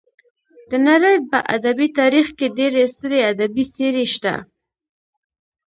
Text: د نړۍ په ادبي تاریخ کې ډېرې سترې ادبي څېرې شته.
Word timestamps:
د 0.69 0.71
نړۍ 0.87 1.15
په 1.29 1.37
ادبي 1.55 1.87
تاریخ 1.99 2.27
کې 2.37 2.47
ډېرې 2.57 2.83
سترې 2.93 3.19
ادبي 3.31 3.63
څېرې 3.73 4.05
شته. 4.13 4.33